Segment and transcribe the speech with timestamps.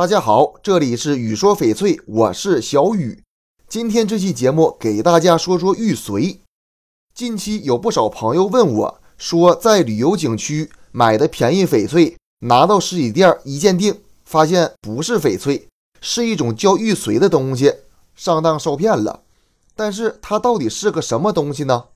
[0.00, 3.22] 大家好，这里是雨说翡翠，我是小雨。
[3.68, 6.38] 今天这期节目给大家说说玉髓。
[7.12, 12.16] 近期有不少朋友问我，说在旅游景区买的便宜翡翠，
[12.46, 15.68] 拿到实体店一鉴定，发现不是翡翠，
[16.00, 17.70] 是一种叫玉髓的东西，
[18.14, 19.24] 上当受骗了。
[19.76, 21.88] 但是它到底是个什么东西呢？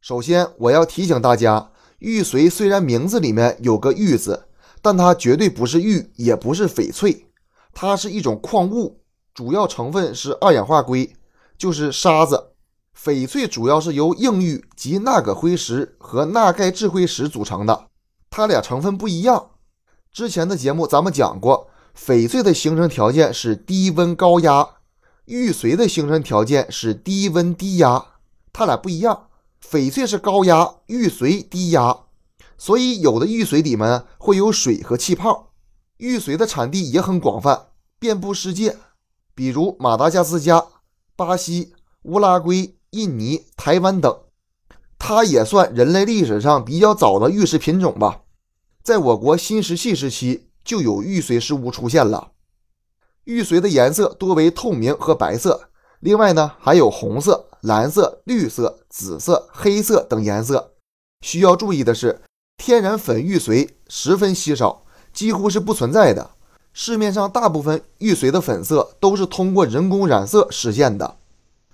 [0.00, 4.44] 首先我要提醒大家，玉髓虽然名字里面有个玉字，
[4.80, 7.26] 但它绝对不是玉，也不是翡翠。
[7.72, 9.00] 它是一种矿物，
[9.34, 11.14] 主要成分是二氧化硅，
[11.56, 12.50] 就是沙子。
[12.94, 17.86] 翡翠主要是由硬玉及钠铬辉石和钠钙质辉石组成的，
[18.28, 19.52] 它俩成分不一样。
[20.12, 24.68] 之前的节目咱们讲过，翡翠的形成条件是低温高压，
[25.24, 28.04] 玉髓的形成条件是低温低压，
[28.52, 29.28] 它俩不一样。
[29.66, 31.96] 翡翠是高压，玉髓低压，
[32.58, 35.51] 所以有的玉髓里面会有水和气泡。
[35.98, 38.76] 玉髓的产地也很广泛，遍布世界，
[39.34, 40.64] 比如马达加斯加、
[41.14, 44.20] 巴西、乌拉圭、印尼、台湾等。
[44.98, 48.22] 它也算人类历史上比较早的玉石品种吧。
[48.82, 52.32] 在我国新石器时期就有玉髓石物出现了。
[53.24, 55.68] 玉髓的颜色多为透明和白色，
[56.00, 60.74] 另外呢还有红色、蓝色、绿色、紫色、黑色等颜色。
[61.20, 62.22] 需要注意的是，
[62.56, 64.81] 天然粉玉髓十分稀少。
[65.12, 66.30] 几乎是不存在的。
[66.72, 71.16] 市面上大部分玉髓的粉色都是通过人工染色实现的，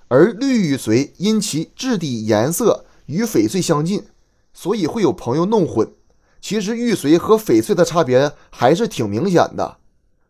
[0.09, 4.05] 而绿玉髓因其质地颜色与翡翠相近，
[4.53, 5.93] 所以会有朋友弄混。
[6.41, 9.77] 其实玉髓和翡翠的差别还是挺明显的。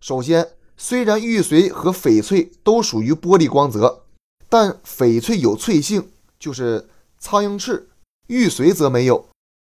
[0.00, 4.04] 首先，虽然玉髓和翡翠都属于玻璃光泽，
[4.48, 7.88] 但翡翠有翠性，就是苍蝇翅，
[8.26, 9.26] 玉髓则没有。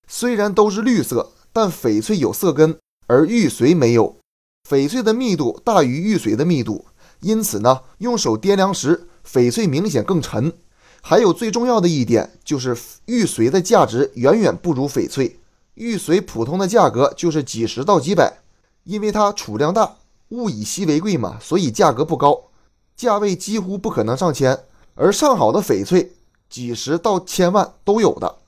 [0.08, 2.78] 虽然都是绿色，但翡翠有色根。
[3.06, 4.16] 而玉髓没有，
[4.68, 6.86] 翡翠的密度大于玉髓的密度，
[7.20, 10.52] 因此呢，用手掂量时，翡翠明显更沉。
[11.00, 15.38] 还有最重要的一点就是，玉髓的价值远远不如翡翠。
[15.75, 18.41] 玉髓普通的价格就是几十到几百，
[18.82, 19.98] 因为它储量大，
[20.31, 22.48] 物以稀为贵嘛，所以价格不高，
[22.97, 24.58] 价位几乎不可能上千。
[24.97, 26.12] 而上好的翡翠，
[26.48, 28.38] 几十到千万都有的。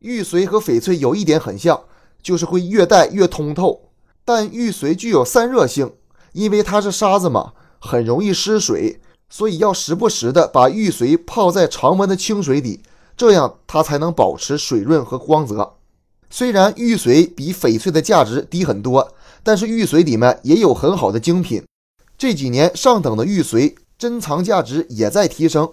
[0.00, 1.78] 玉髓和翡翠有一点很像，
[2.22, 3.89] 就是会越戴越通透。
[4.32, 5.92] 但玉髓具有散热性，
[6.34, 12.80] 因为它是沙子嘛，很容易失水，所以要时不时的把玉髓泡在常温的清水里，
[13.16, 15.74] 这样它才能保持水润和光泽。
[16.30, 21.64] 虽然玉髓比翡翠的价值低很多，但是玉髓里面也有很好的精品。
[22.16, 25.68] 这几年上等的玉髓珍藏价值也在提升。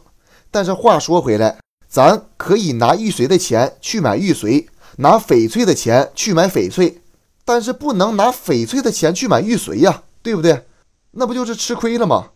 [0.50, 7.04] 但是话说回来，咱可以拿玉髓的钱去买玉髓，拿翡翠的钱去买翡翠。
[7.48, 10.66] 但是不能拿翡翠的钱去买玉髓呀，对不对？
[11.12, 12.32] 那不就是吃亏了吗？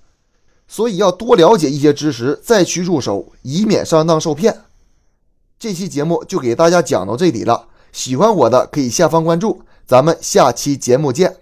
[0.70, 4.62] 所以要多了解一些知识再去入手，以免上当受骗。
[5.60, 11.41] 这期节目就给大家讲到这里了，喜欢我的可以下方关注，咱们下期节目见。